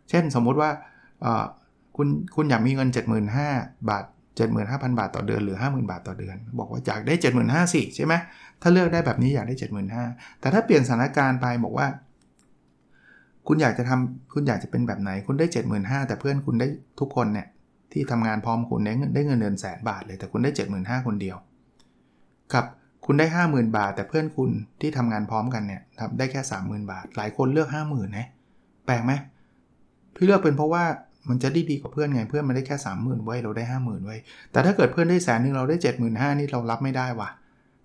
[0.09, 0.69] เช่นสมมุติว่า
[1.95, 2.89] คุณคุณอยากมีเงิน
[3.39, 4.05] 75,000 บาท
[4.47, 8.13] 75,000 บาทต่อเดือนหรือ 50,000 บาทต่อเดือน บอกว่าอยากได้ 75,000สิใช่ไหม
[8.61, 9.55] ถ้าเลือกได้แบบนี้อยากได้
[9.97, 11.87] 75,000แต่ถ้าเปลี่ยนสถานการณ์ไปบอกว่า
[13.47, 15.45] คุณอยากจะทำคุณอยากจะเป็นแบบไหน คุณได้
[15.77, 16.67] 75,000แต่เพื่อนคุณได้
[16.99, 17.47] ทุกคนเนี่ย
[17.91, 21.37] ที่ทำงานพร้อมคุณได้เงินได้เงินเดือนแสนบาทเลยแต่คุณได้ 75,000คนเดียว
[22.53, 22.65] กับ
[23.05, 24.49] คุณได้ 50,000 บาท แต่เพื่อนคุณ
[24.81, 28.27] ที่ทำงานพร้อมกันเนี่ยทำได้แค่ 30,000 บาท หลายคนเลือก 50,000นะ
[28.85, 29.11] แปลกไหม
[30.15, 30.83] พี่เลือกเป็นเพราะว่า
[31.29, 34.17] มันจะได้ดีกว่าเพื่อนไงเพื่อนมันได้แค่ 30,000ไว้เราได้ 50,000ไว้
[34.51, 35.77] แต่ถ้าเกิดเพื่อนได้แสนหนึ่งเราได้
[36.09, 37.29] 75,000นี่เรารับไม่ได้ว่ะ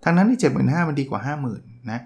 [0.03, 1.21] ทั้งนั้นที่75,000มันดีกว่า
[1.55, 1.99] 50,000นะ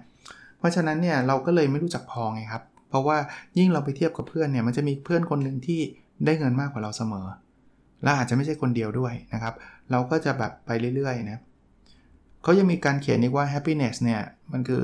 [0.58, 2.62] เพราะฉะนั้นเนี่ยเราก็เลยไม่รู้จักพอไงครับ
[2.94, 3.18] เพราะว่า
[3.58, 5.80] ยิ่งเราไปเทียบกับเพื่อนเนี่ยมันจะมีเพื่อนคนหนึ่งที่
[6.24, 7.26] ได้เงินมากกว่าเราเสมอ
[8.02, 9.54] และอาจจะไม่ใช่คนเดียวด้วยนะครับ
[9.90, 11.38] เราก็จะแบบไปเรื่อยๆนะ
[12.42, 14.20] เขายังมีการเขียนอีกว่า happiness เนี่ย
[14.52, 14.82] มันคือ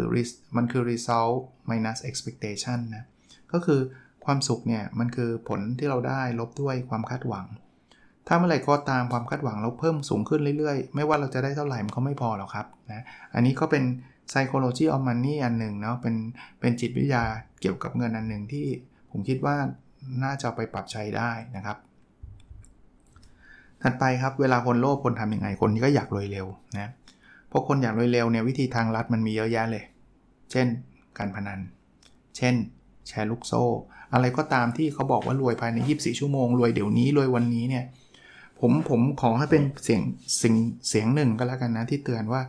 [0.57, 1.37] มันคือ result
[1.71, 3.05] minus expectation นะ
[3.53, 3.81] ก็คือ
[4.25, 7.47] ความสุขเนี่ยมันคือผลที่เราได้ลบด้วยความคาดหวัง
[8.27, 13.85] ถ้าเมื่อไหร่ก็ตามความคาดหวังเราเพิ่มสูงขึ้นเรื่อยๆ ไม่ว่าเราจะได้เท่าไหร่มันก็ไม่พอหรอกครับนะอันนี้ก็เป็น
[14.31, 16.15] psychology of money อันหนึ่งเนาะเป็น
[16.61, 17.25] เป็นจิตวิทยา
[17.61, 18.67] เกี่ยวกับเงินอันหนึ่งที่
[19.11, 19.57] ผมคิดว่า
[20.25, 21.77] น่าจะไปปรับใช้ได้นะครับ
[23.83, 26.47] ถัดไปครับเวลาคนโลภคนทำยังไงคนก็อยากรวยเร็ว
[26.79, 26.91] นะ
[27.51, 29.85] พราะคนอยากรวยเร็วเนี่ยวิธีทางลัดมันมีเยอะแยะเลย
[30.51, 30.67] เช่น
[31.19, 31.61] การพนัน
[32.37, 32.55] เช่น
[33.09, 33.65] แชร์ลูกโซ่
[34.13, 37.85] อะไรก็ตามที่เขาบอกว่ารวยภายใน 24 ชั่วโมง รวยเดี๋ยวนี้ รวยวันนี้เนี่ย
[38.61, 40.03] ผมผมขอให้เป็นเสียง
[40.43, 40.55] สิ่ง
[40.89, 42.43] เสียงหนึ่งก็แล้วกันนะที่เตือนว่า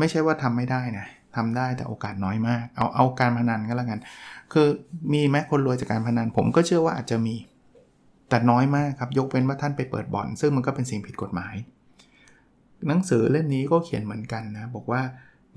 [0.00, 4.00] ไม่ใช่ว่าทำไม่ได้นะทำได้แต่โอกาสน้อยมาก เอาเอาการพนันก็แล้วกัน
[4.52, 4.68] คือ
[5.12, 7.34] มีแม้คนรวยจากการพนัน ผมก็เชื่อว่าอาจจะมี
[8.28, 11.54] แต่น้อยมากครับ ยกเว้นว่าท่านไปเปิดบ่อน ซึ่งมันก็เป็นสิ่งผิดกฎหมาย
[12.88, 15.02] หนังสือเล่มนี้ก็เขียนเหมือนกันนะ บอกว่า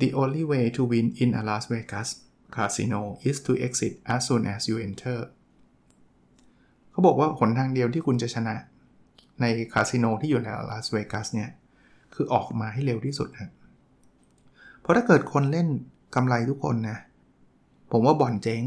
[0.01, 2.10] the only way to win in a Las Vegas
[2.56, 5.19] casino is to exit as soon as you enter
[6.91, 8.56] เขาบอกว่าหนทางเดียวที่คุณจะชนะ
[9.41, 11.49] ในคาสิโนที่อยู่ในลาสเวกัสเนี่ย
[12.15, 13.51] คือออกมาให้เร็วที่สุดครับ
[14.84, 15.67] เพราะถ้าเกิดคนเล่น
[16.15, 16.98] กำไรทุกคนนะ
[17.91, 18.62] ผมว่าบ่อนเจ๊ง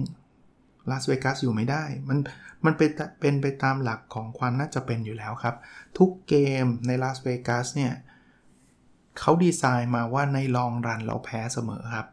[0.90, 2.18] ลาสเวกัสอยู่ไม่ได้ มัน
[2.64, 5.55] มันเป็นเป็นไปตามหลักของความน่าจะเป็นอยู่แล้วครับ
[5.98, 7.92] ทุกเกมในลาสเวกัสเนี่ย
[9.18, 12.07] เขาดีไซน์มาว่าในลองรันเราแพ้เสมอครับ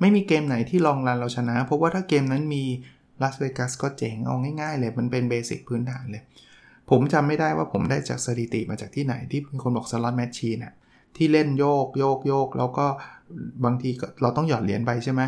[0.00, 2.64] ไม่มีเกมไหนที่ลองรันเราชนะ เพราะว่าถ้าเกมนั้นมี
[3.22, 6.22] ลาสเวกัสก็เจ๋งเอาง่ายๆเลย มันเป็น basic พื้นฐานเลย
[6.90, 10.74] ผมจำไม่ได้ว่าผมได้จากสถิติมาจากที่ไหนที่มีคนบอก slot machine น่ะ
[11.16, 12.86] ที่เล่นโยกโยกโยกแล้วก็
[13.64, 13.90] บางที
[14.22, 15.22] เราต้องหยอดเหรียญไปใช่ไหม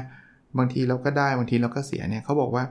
[0.58, 2.64] บางทีเราก็ได้บางทีเราก็เสียเนี่ยเขาบอกว่า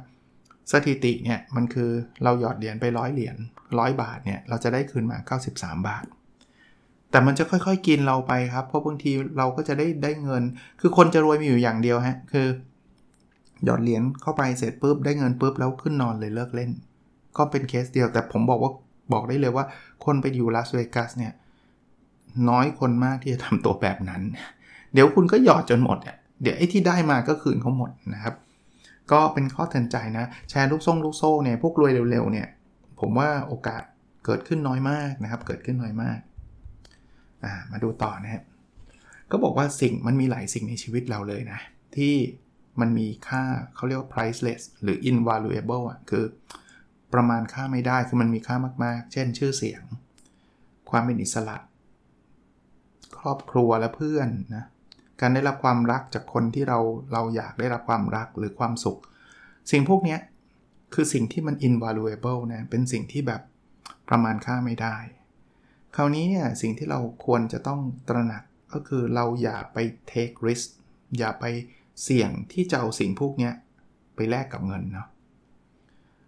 [0.71, 1.89] สถิติเนี่ยมันคือ
[2.23, 3.35] เราหยอดเหรียญไปร้อยเหรียญ
[3.79, 6.05] ร้อยบาทเนี่ยเราจะได้คืนมา 93 บาท
[7.11, 10.43] แต่มันจะค่อยๆกินเราไปครับเพราะบางทีเราก็จะได้ได้เงิน
[10.81, 12.47] คือคนจะรวยมีอยู่อย่างเดียวฮะคือ
[13.65, 16.71] หยอดเหรียญเข้าไปเสร็จปุ๊บได้เงินปุ๊บแล้วขึ้นนอนเลยเลิกเล่น
[17.37, 18.71] ก็เป็นเคสเดียวแต่ผมบอกว่า
[19.13, 19.65] บอกได้เลยว่า
[20.05, 21.33] คนไปอยู่ลาสเวกัสเนี่ย
[22.49, 24.21] น้อยคนมากที่จะทำตัวแบบนั้น
[24.95, 28.35] เดี๋ยวคุณก็หยอดจนหมดเนี่ยเดี๋ยวไอ้ที่ได้มาก็คืนเขาหมดนะครับ
[29.11, 32.47] ก็เป็นข้อเตือนใจนะ แชร์ลูกส่งลูกโซ่เนี่ยพวกรวยเร็วๆเนี่ย
[32.99, 33.83] ผมว่าโอกาส
[34.25, 38.43] เกิดขึ้นน้อยมากนะครับ เกิดขึ้นน้อยมากามาดูต่อนะครับ
[39.31, 41.59] ก็บอกว่าสิ่งมันมีหลายสิ่งในชีวิตเราเลยนะ
[41.95, 42.13] ที่
[42.79, 43.43] มันมีค่า
[43.75, 46.25] เขาเรียกว่า priceless หรือ invaluable อะคือ
[47.13, 49.83] ประมาณค่าไม่ได้คือมันมีค่ามากๆ เช่นชื่อเสียง
[50.89, 51.57] ความเป็นอิสระ
[53.19, 54.65] ครอบครัวและเพื่อนนะ
[55.21, 56.79] การได้รับความรักจากคนที่เรา
[57.13, 58.99] เราอยากได้รับความรักหรือความสุข
[59.71, 60.17] สิ่งพวกนี้
[60.93, 63.41] คือสิ่งที่มัน invaluable นะเป็นสิ่งที่แบบ
[64.09, 64.95] ประมาณค่าไม่ได้
[65.95, 69.77] คราวนี้เนี่ยสิ่งที่เราควรจะต้องตระหนักก็คือเราอย่าไป
[70.11, 70.67] take risk
[71.17, 71.45] อย่าไป
[72.03, 73.51] เสี่ยงที่จะเอาสิ่งพวกนี้
[74.15, 75.07] ไปแลกกับเงินเนาะ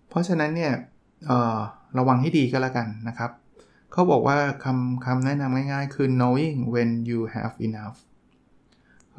[0.09, 0.73] เพราะฉะนั้นเนี่ย
[1.97, 3.31] ระวังให้ดีก็แล้วกันนะครับ
[3.91, 7.97] เขาบอกว่าคำคำแนะนำง่ายๆ คือ knowing when you have enough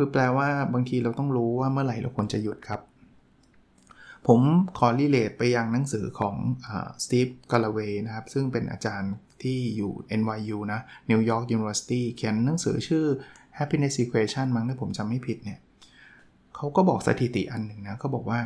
[0.00, 2.80] คือแปลว่าบางทีเราต้องรู้ว่าเมื่อไหร่เราควรจะหยุดครับ
[4.26, 4.40] ผม
[4.78, 6.36] ขอรีเลทไปยังหนังสือของ
[7.04, 10.80] สตีฟกาลาเวย์นะครับ ซึ่งเป็นอาจารย์ที่อยู่ NYU นะ
[11.10, 13.04] New York University เขียนหนังสือชื่อ
[13.58, 15.58] happiness equation มั้งถ้าผมจำไม่ผิดเนี่ย
[16.56, 18.40] เขาก็บอกสถิติอันหนึ่งนะเขาบอกว่า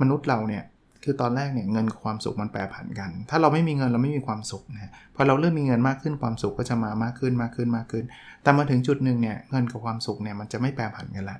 [0.00, 0.64] มนุษย์เราเนี่ย
[1.04, 8.04] คือตอนแรกเนี่ยเงินกับความสุขมันแปรผันกัน ถ้าเราไม่มีเงินเราไม่มีความสุขนะพอเราเริ่มมีเงินมากขึ้นความสุขก็จะมามากขึ้นมากขึ้นมากขึ้น
[8.42, 11.38] แต่มาถึงจุดหนึ่งเนี่ยเงินกับความสุขเนี่ยมันจะไม่แปรผันกันละ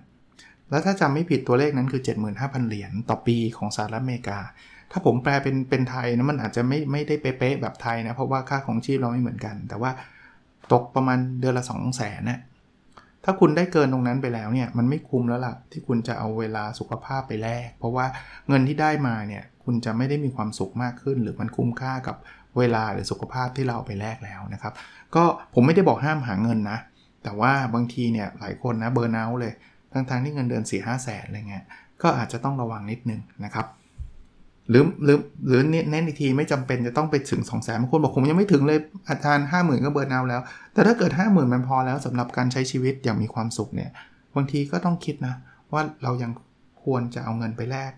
[0.71, 2.03] แล้วถ้าจำไม่ผิดตัวเลขนั้นคือ
[2.35, 4.39] 75,000 เหรียญต่อปีของสหรัฐอเมริกา
[4.93, 9.91] ถ้าผมแปลเป็นเป็นไทยนะมันอาจจะไม่ไม่ได้เป๊ะแบบไทยนะเพราะว่าค่าของชีพเราไม่เหมือนกัน แต่ว่า
[10.73, 12.41] ตกประมาณเดือนละ 2 0 0 0 0นนะ
[13.25, 18.07] ถ้าคุณได้เกินตรงนั้นไปแล้วเนี่ยมันไม่คุ้มแล้วล่ะที่คุณจะเอาเวลาสุขภาพไปแลกเพราะว่า
[18.49, 22.17] เงินที่ได้มาเนี่ย คุณจะไม่ได้มีความสุขมากขึ้น หรือมันคุ้มค่ากับ
[22.59, 24.73] เวลาหรือสุขภาพที่เราไปแลกแล้วนะครับ
[25.15, 26.79] ก็ผมไม่ได้บอกห้ามหาเงินนะ
[27.23, 29.53] แต่ว่าบางทีเนี่ยหลายคนนะเบอร์นเอาเลย
[29.93, 31.65] ทั้งๆที่เงินเดือน4ี่ห้าแสนอะไรเงี้ย
[32.03, 33.67] ก็อาจจะต้องระวังนิดนึงนะครับ
[34.71, 40.41] หรือหรือหรือเน้นอีกทีไม่จำเป็นจะต้องไปถึง2องแสนบางคนบอกผมยังไม่ถึงเลยอาจารย์ห้าหมื่นก็เบอร์นเอาแล้ว
[40.73, 43.91] แต่ถ้าเกิด 5 0,000 มันพอแล้วสำหรับการใช้ชีวิตอย่างมีความสุขเนี่ย
[44.37, 45.35] บางทีก็ต้องคิดนะ
[45.73, 46.31] ว่าเรายัง
[46.85, 47.93] ควรจะเอาเงินไปแลก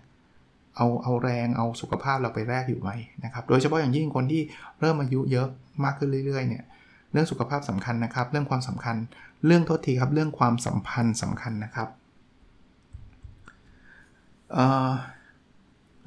[0.77, 2.89] เอาเอาแรงเอาสุขภาพเราไปแลกอยู่ไหม
[3.23, 4.41] นะครับ โดยเฉพาะอย่างยิ่งคนที่
[4.79, 5.47] เริ่มอายุเยอะ
[5.83, 6.63] มากขึ้นเรื่อยๆเนี่ย
[7.11, 8.95] เรื่องสุขภาพสำคัญนะครับ เรื่องความสำคัญ
[9.45, 11.89] เรื่องโทษทีครับเรื่องความสัมพันธ์สำคัญนะครับ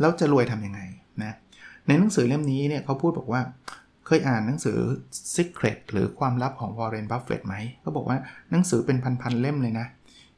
[0.01, 0.81] แล้วจะรวยทำยังไง
[1.23, 1.33] นะ
[1.87, 3.43] ในหนังสือเล่มนี้เนี่ยเขาพูดบอกว่า
[4.07, 4.79] เคยอ่านหนังสือ
[5.35, 8.19] Secret หรือความลับของวอร์เรนบัฟเฟตไหมเขาบอกว่า
[8.51, 9.87] หนังสือเป็นพันๆเล่มเลยนะ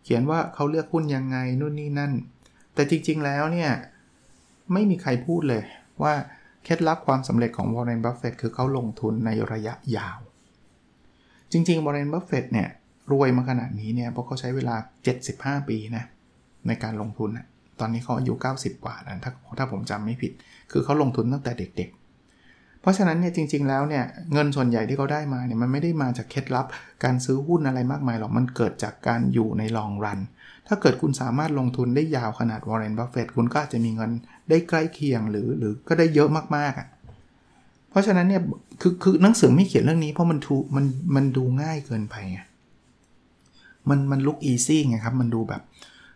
[0.05, 2.12] เขียนว่าเขาเลือกหุ้นยังไงนู่นนี่นั่น
[2.75, 3.71] แต่จริงๆแล้วเนี่ย
[4.73, 5.63] ไม่มีใครพูดเลย
[6.03, 6.13] ว่า
[6.65, 10.19] เคล็ดลับความสำเร็จของ Warren Buffett คือเขาลงทุนในระยะยาว
[11.53, 12.69] จริงๆ Warren Buffett เนี่ย
[13.13, 14.77] รวยมาขนาดนี้เนี่ยเพราะเขาใช้เวลา
[15.23, 16.05] 75 ปีนะ
[16.67, 17.47] ในการลงทุนนะ
[17.81, 20.33] ตอนนี้เขาอายุ 90 กว่าแล้วถ้าถ้าผมจำไม่ผิด
[20.73, 21.91] คือเขาลงทุนตั้งแต่เด็ก
[22.81, 26.66] เพราะฉะนั้นเนี่ยจริง ๆ แล้วเนี่ยเงินส่วนใหญ่ที่เขาได้มาเนี่ยมันไม่ได้มาจากเคล็ดลับ
[27.05, 30.21] การซื้อหุ้นอะไรมากมายหรอกมันเกิดจากการอยู่ใน long run
[30.69, 34.11] ถ้าเกิดคุณสามารถลงทุนได้ยาวขนาด Warren Buffett คุณก็อาจจะมีเงิน
[34.49, 36.88] ได้ใกล้เคียงหรือหรือก็ได้เยอะมากๆอะ
[37.90, 38.43] เพราะฉะนั้นเนี่ย
[38.81, 42.40] คือคือหนังสือไม่เขียนเรื่องนี้เพราะมัน too มันมันดูง่ายเกินไปไง
[43.88, 45.62] มันมัน look easy ไงครับ มันดูแบบ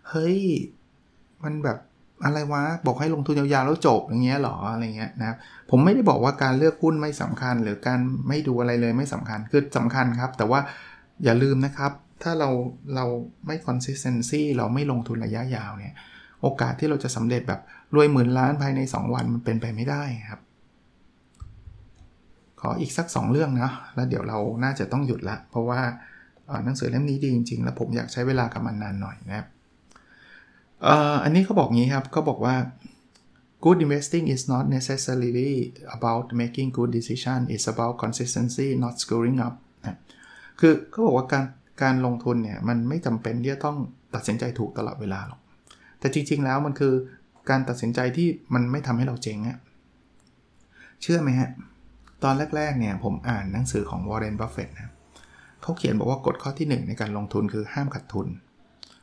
[0.08, 0.38] เฮ้ย
[1.44, 1.78] มันแบบ
[2.24, 5.36] อะไรวะบอกให้ลงทุนยาวๆแล้วจบอย่างเงี้ยหรออะไรเงี้ยนะครับ
[5.70, 7.98] ผมไม่ได้บอกว่าการเลือกหุ้นไม่สำคัญ หรือการ
[8.28, 10.60] ไม่ดูอะไรเลยไม่สำคัญคือสำคัญครับ แต่ว่า
[11.24, 12.50] อย่าลืมนะครับ ถ้าเรา
[12.94, 13.06] เรา
[13.46, 15.94] ไม่ consistency เราไม่ลงทุนระยะยาวเนี่ย
[16.42, 17.60] โอกาสที่เราจะสำเร็จแบบ
[17.94, 20.40] รวยหมื่นล้านภายใน 2 วันมันเป็นไปไม่ได้ครับ
[22.60, 25.80] ขออีกสัก 2 เรื่องนะแล้วเดี๋ยวเราน่าจะต้องหยุดละ เพราะว่า
[26.64, 29.46] หนังสือเล่มนี้ดีจริงๆ แล้วผมอยากใช้เวลากับมันนานหน่อยนะครับ
[31.24, 32.56] อันนี้เขาบอกงี้ครับเขาบอกว่า
[33.64, 35.52] good investing is not necessarily
[35.96, 39.98] about making good decision it's about consistency not screwing up นะ
[40.60, 41.46] คือเขาบอกว่าการ
[41.82, 43.78] การลงทุนเนี่ย มันไม่จำเป็นที่จะต้อง
[44.14, 45.40] ตัดสินใจถูกตลอดเวลาหรอก
[46.00, 46.94] แต่จริง ๆ แล้วมันคือ
[47.50, 49.58] การตัดสินใจที่มันไม่ทำให้เราเจ๊งอะ
[51.02, 51.50] เชื่อไหมฮะ
[52.24, 54.92] ตอนแรก ๆ เนี่ยผมอ่านหนังสือของ Warren Buffett นะ
[55.62, 58.26] เขาเขียนบอกว่ากฎข้อที่ 1 ในการลงทุนคือห้ามขาดทุน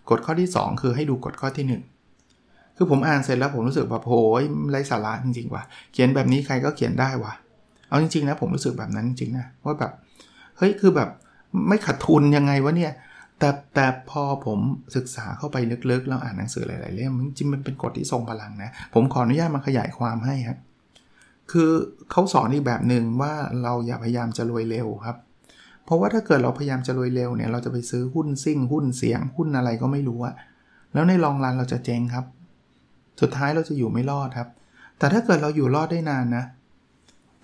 [0.10, 1.66] กฎข้อที่ 2 คือให้ดูกฎข้อที่
[2.20, 7.34] 1 คือผมอ่านเสร็จแล้วผมรู้สึกแบบโอยไร้สาระจริงๆว่ะเขียนแบบนี้ใครก็เขียนได้ว่ะ
[7.90, 9.92] เอาจริงๆนะผมรู้สึกแบบนั้นจริงๆนะว่าแบบ
[10.58, 11.10] เฮ้ยคือแบบ
[11.68, 12.94] ไม่ขาดทุนยังไงวะเนี่ย
[13.40, 14.60] แต่แต่พอผม
[14.96, 15.58] ศึกษาเข้าไป
[15.92, 20.60] ลึกๆ แล้วอ่านหนังสือหลายๆเล่มจริงมันเป็นกฎที่ทรงพลังนะ ผมขออนุญาตมาขยายความให้ครับ
[21.52, 21.72] คือ
[22.12, 23.34] เขาสอนอีกแบบหนึ่งว่า
[23.64, 25.18] เราอย่าพยายามจะรวยเร็วครับ
[25.92, 30.36] ราะว่าถ้าเกิดเราพยายามจะรวยเร็วเนี่ยเราจะไปซื้อหุ้นซิ่งหุ้นเสียงหุ้นอะไรก็ไม่รู้อะ
[30.94, 32.26] แล้วในลองรันเราจะเจ๊งครับ
[33.22, 34.50] สุดท้ายเราจะอยู่ไม่รอดครับ
[34.98, 36.46] แต่ถ้าเกิดเราอยู่รอดได้นานนะ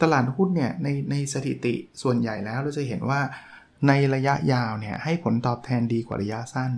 [0.02, 3.22] ตลาดหุ้นเนี่ยในในสถิติส่วนใหญ่แล้วเราจะเห็นว่า
[3.88, 6.72] ในระยะยาวเนี่ยให้ผลตอบแทนดีกว่าระยะสั้น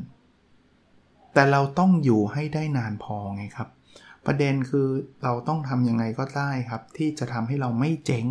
[1.34, 3.69] แต่เราต้องอยู่ให้ได้นานพอไงครับ
[4.25, 4.88] ประเด็นคือ
[5.23, 8.25] เราต้องทำยังไงก็ได้ครับ ที่จะทำให้เราไม่เจ๊ง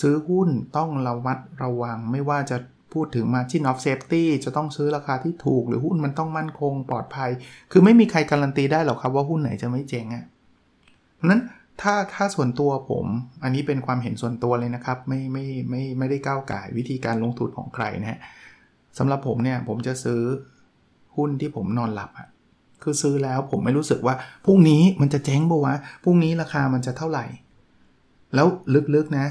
[0.00, 2.56] ซื้อหุ้นต้องระวัดระวัง ไม่ว่าจะ
[2.92, 7.30] พูดถึง margin of safety จะต้องซื้อราคาที่ถูก หรือหุ้นมันต้องมั่นคงปลอดภัย
[7.72, 10.24] คือไม่มีใครการันตีได้หรอกครับว่าหุ้นไหนจะไม่เจ๊งอะ่ะ
[11.30, 11.42] นั้น
[11.80, 13.06] ถ้าถ้าส่วนตัวผม
[13.42, 18.18] อันนี้เป็นความเห็นส่วนตัวเลยนะครับ ไม่ไม่ไม่ไม่ได้ก้าวไก่วิธีการลงทุนของใครนะฮะ
[18.98, 20.20] สำหรับผมเนี่ยผมจะซื้อ
[21.16, 22.28] หุ้นที่ผมนอนหลับอะ
[22.82, 25.74] คือซื้อแล้วผมไม่รู้สึกว่าพรุ่งนี้มันจะเจ๊งปะวะ
[26.04, 27.24] พรุ่งนี้ราคามันจะเท่าไหร่
[28.34, 28.46] แล้ว
[28.94, 29.26] ลึกๆนะ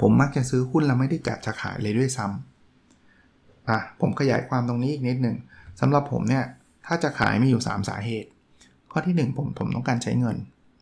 [0.00, 5.36] ผมมักจะซื้อหุ้นแล้วไม่ได้กะจะขายเลยด้วยซ้ำอะผมขยายความตรงนี้อีกนิดหนึ่ง
[5.80, 6.44] สำหรับผมเนี่ย
[6.86, 8.28] ถ้าจะขายมีอยู่ 3 สาเหตุ
[8.90, 10.36] ข้อที่ 1 ผมผมต้องการใช้เงิน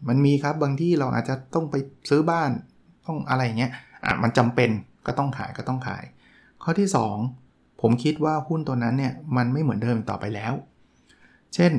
[0.08, 1.74] มันมีครับบางที่เราอาจจะต้องไป
[2.10, 2.50] ซื้อบ้าน
[3.06, 3.72] ต้องอะไรเงี้ย
[4.04, 4.70] อะมันจำเป็น
[5.06, 6.04] ก็ต้องขายก็ต้องขาย
[6.62, 6.88] ข้อที่
[7.34, 10.52] 2 ผมคิดว่าหุ้นตัวนั้นเนี่ยมันไม่เหมือนเดิมต่อไปแล้ว
[11.54, 11.72] เช่น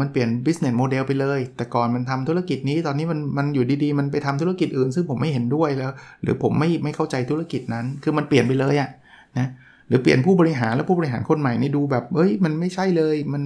[0.00, 5.90] มันเปลี่ยน business model ไปเลย แต่ก่อนมันทำธุรกิจนี้ ตอนนี้มันมันอยู่ดีๆ มันไปทำธุรกิจอื่น ซึ่งผมไม่เห็นด้วยแล้ว
[6.22, 8.90] หรือผมไม่ไม่เข้าใจธุรกิจนั้น คือมันเปลี่ยนไปเลยอะ
[9.38, 9.48] นะ
[9.88, 13.42] หรือเปลี่ยนผู้บริหารแล้วผู้บริหารคนใหม่นี่ดูแบบเฮ้ยมันไม่ใช่เลยมัน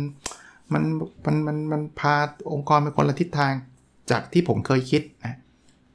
[0.73, 0.83] มัน
[1.27, 2.15] มันมันมันพา
[2.53, 3.53] องค์กรไปคนละทิศทาง
[4.11, 5.35] จากที่ผมเคยคิดนะ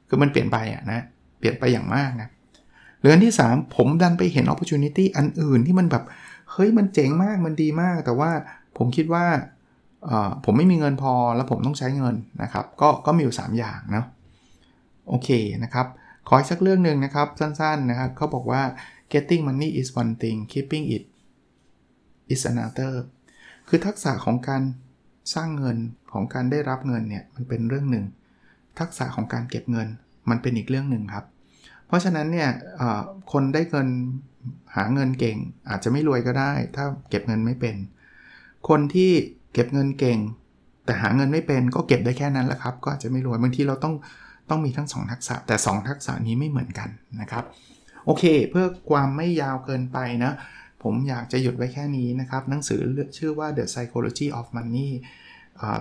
[0.08, 1.04] คือมันเปลี่ยนไปอะนะ
[1.38, 2.28] เปลี่ยนไปอย่างมากนะ
[3.00, 6.04] หรืออันที่ 3 ผมดันไปเห็น opportunity อันอื่นที่มันแบบ
[6.52, 8.30] เฮ้ยมันเจ๋งมากมันดีมาก แต่ว่า
[8.76, 9.24] ผมคิดว่า
[10.44, 14.04] ผมไม่มีเงินพอแล้วผมต้องใช้เงินนะครับ ก็ก็มีอยู่ 3 อย่างนะ
[15.08, 15.28] โอเค
[15.64, 15.86] นะครับ
[16.28, 18.62] ขออีกสักเรื่องหนึ่งนะครับ สั้นๆนะครับเขาบอกว่า
[19.12, 21.04] getting money is one thing keeping it
[22.32, 22.94] is another
[23.68, 24.62] คือทักษะของการ
[25.34, 25.78] สร้างเงิน
[26.12, 28.04] ของการได้รับเงินเนี่ยมันเป็นเรื่องหนึ่ง
[28.78, 29.88] ทักษะของการเก็บเงิน
[30.30, 31.24] มันเป็นอีกเรื่องหนึ่งครับ
[31.86, 32.50] เพราะฉะนั้นเนี่ย
[33.32, 33.88] คนได้เงิน
[34.76, 35.36] หาเงินเก่ง
[35.68, 37.76] อาจจะไม่รวยก็ได้ ถ้าเก็บเงินไม่เป็น
[38.68, 39.12] คนที่
[39.54, 40.18] เก็บเงินเก่ง
[40.84, 43.94] แต่หาเงินไม่เป็นก็เก็บได้แค่นั้นแหละครับ ก็อาจจะไม่รวยบางทีเราต้อง
[44.50, 46.88] ต้องมีทั้ง 2 ทักษะแต่ 2 ทักษะนี้ไม่เหมือนกัน
[47.20, 47.44] นะครับ
[48.06, 50.32] โอเค เพื่อความไม่ยาวเกินไปนะ
[50.82, 52.80] ผมอยากจะหยุดไว้แค่นี้นะครับ หนังสือ
[53.16, 54.90] ชื่อว่า The Psychology of Money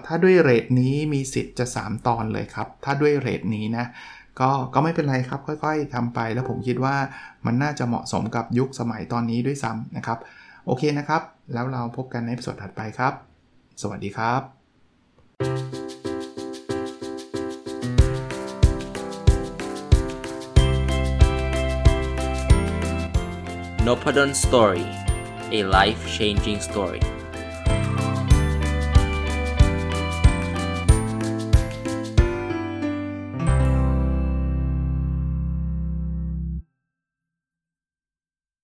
[0.06, 3.86] ถ้าด้วยเรทนี้มีสิทธิ์จะ 3 ตอนเลยครับ ถ้าด้วยเรทนี้นะ
[4.40, 6.96] ก็ก็ไม่เป็นไรครับ ค่อยๆทำไป แล้วผมคิดว่า
[7.46, 10.20] มันน่าจะเหมาะสมกับยุคสมัยตอนนี้ด้วยซ้ำนะครับ
[10.66, 11.22] โอเคนะครับ
[11.54, 13.33] แล้วเราพบกันในสดถัดไปครับ
[13.83, 14.43] สวัสดีครับ
[23.87, 24.85] n o p a d o n Story
[25.59, 27.03] a life changing story